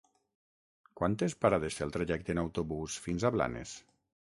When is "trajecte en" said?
1.97-2.43